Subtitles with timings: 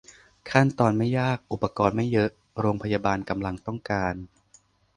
[0.49, 4.15] "ขั้นตอนไม่ยาก- อุปกรณ์ไม่เยอะ" โรงพยาบาลกำลังต้องการ